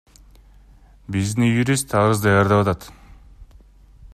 [1.15, 2.89] Биздин юрист арыз даярдап атат.